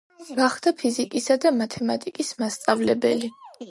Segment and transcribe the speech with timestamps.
[0.37, 3.37] გახდა ფიზიკისა და მათემატიკის მასწავლებელი.